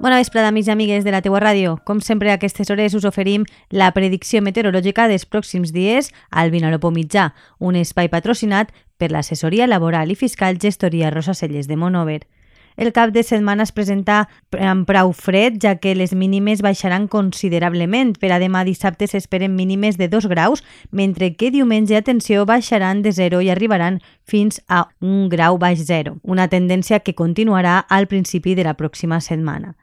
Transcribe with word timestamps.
Bona 0.00 0.16
vesprada, 0.16 0.48
amics 0.48 0.66
i 0.68 0.72
amigues 0.72 1.04
de 1.04 1.12
la 1.14 1.20
teua 1.22 1.40
ràdio. 1.40 1.76
Com 1.86 2.00
sempre, 2.00 2.30
a 2.32 2.38
aquestes 2.38 2.70
hores 2.70 2.94
us 2.98 3.04
oferim 3.06 3.44
la 3.70 3.92
predicció 3.94 4.42
meteorològica 4.42 5.06
dels 5.10 5.28
pròxims 5.28 5.70
dies 5.74 6.10
al 6.30 6.50
Vinalopó 6.50 6.90
Mitjà, 6.90 7.32
un 7.60 7.76
espai 7.76 8.10
patrocinat 8.10 8.72
per 8.98 9.12
l'assessoria 9.12 9.68
laboral 9.70 10.10
i 10.10 10.18
fiscal 10.18 10.58
gestoria 10.58 11.10
Rosa 11.10 11.34
Celles 11.34 11.68
de 11.68 11.76
Monover. 11.76 12.22
El 12.76 12.92
cap 12.92 13.10
de 13.12 13.22
setmana 13.22 13.66
es 13.66 13.72
presenta 13.72 14.28
amb 14.58 14.86
prou 14.88 15.12
fred, 15.12 15.58
ja 15.62 15.76
que 15.76 15.94
les 15.94 16.14
mínimes 16.14 16.62
baixaran 16.62 17.08
considerablement. 17.08 18.16
Per 18.18 18.32
a 18.32 18.40
demà 18.42 18.64
dissabte 18.64 19.06
s'esperen 19.06 19.54
mínimes 19.56 19.98
de 20.00 20.08
2 20.08 20.26
graus, 20.32 20.64
mentre 20.90 21.34
que 21.36 21.50
diumenge, 21.50 21.96
atenció, 21.96 22.46
baixaran 22.46 23.02
de 23.02 23.12
0 23.12 23.42
i 23.42 23.50
arribaran 23.50 24.00
fins 24.24 24.62
a 24.68 24.88
1 25.00 25.28
grau 25.28 25.58
baix 25.58 25.84
0, 25.86 26.18
una 26.22 26.48
tendència 26.48 27.00
que 27.00 27.14
continuarà 27.14 27.78
al 27.88 28.06
principi 28.06 28.54
de 28.54 28.64
la 28.64 28.76
pròxima 28.76 29.20
setmana. 29.20 29.76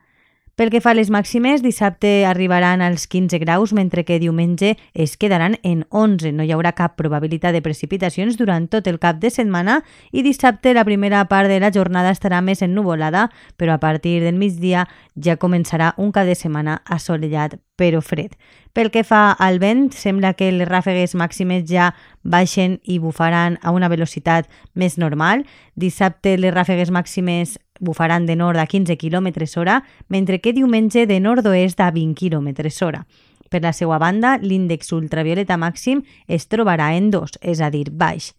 Pel 0.60 0.68
que 0.68 0.82
fa 0.84 0.90
a 0.92 0.96
les 0.98 1.08
màximes, 1.08 1.62
dissabte 1.64 2.26
arribaran 2.28 2.82
als 2.84 3.06
15 3.08 3.38
graus, 3.40 3.70
mentre 3.72 4.02
que 4.04 4.18
diumenge 4.20 4.74
es 4.92 5.14
quedaran 5.16 5.54
en 5.62 5.86
11. 5.88 6.34
No 6.36 6.44
hi 6.44 6.52
haurà 6.52 6.74
cap 6.76 6.98
probabilitat 7.00 7.56
de 7.56 7.62
precipitacions 7.64 8.36
durant 8.36 8.66
tot 8.68 8.90
el 8.92 8.98
cap 9.00 9.16
de 9.22 9.30
setmana 9.32 9.78
i 10.12 10.20
dissabte 10.20 10.74
la 10.76 10.84
primera 10.84 11.24
part 11.32 11.48
de 11.48 11.62
la 11.64 11.72
jornada 11.72 12.12
estarà 12.12 12.42
més 12.44 12.60
ennuvolada, 12.60 13.30
però 13.56 13.78
a 13.78 13.80
partir 13.80 14.18
del 14.20 14.36
migdia 14.36 14.84
ja 15.16 15.40
començarà 15.40 15.94
un 15.96 16.12
cap 16.12 16.28
de 16.28 16.36
setmana 16.36 16.82
assolellat 16.84 17.56
però 17.80 18.04
fred. 18.04 18.36
Pel 18.72 18.92
que 18.94 19.02
fa 19.02 19.32
al 19.32 19.58
vent, 19.58 19.88
sembla 19.90 20.34
que 20.38 20.52
les 20.54 20.68
ràfegues 20.68 21.16
màximes 21.18 21.64
ja 21.66 21.90
baixen 22.22 22.78
i 22.84 23.00
bufaran 23.02 23.58
a 23.62 23.72
una 23.74 23.88
velocitat 23.90 24.46
més 24.74 24.96
normal. 24.98 25.42
Dissabte 25.74 26.36
les 26.38 26.54
ràfegues 26.54 26.92
màximes 26.94 27.58
bufaran 27.80 28.26
de 28.26 28.36
nord 28.36 28.60
a 28.60 28.66
15 28.66 28.96
km 29.00 29.32
hora, 29.56 29.82
mentre 30.08 30.40
que 30.40 30.52
diumenge 30.52 31.06
de 31.06 31.18
nord-oest 31.18 31.80
a 31.80 31.90
20 31.90 32.14
km 32.14 32.70
hora. 32.86 33.06
Per 33.50 33.62
la 33.62 33.72
seva 33.72 33.98
banda, 33.98 34.36
l'índex 34.38 34.92
ultravioleta 34.94 35.56
màxim 35.58 36.04
es 36.28 36.46
trobarà 36.46 36.94
en 36.94 37.10
2, 37.10 37.40
és 37.42 37.60
a 37.60 37.70
dir, 37.74 37.88
baix. 37.90 38.34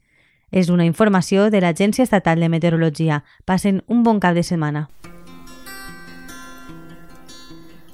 És 0.51 0.69
una 0.69 0.85
informació 0.85 1.49
de 1.51 1.59
l'Agència 1.59 2.03
Estatal 2.07 2.39
de 2.39 2.47
Meteorologia. 2.47 3.23
Passen 3.43 3.83
un 3.87 4.03
bon 4.03 4.19
cap 4.19 4.35
de 4.35 4.43
setmana. 4.43 4.87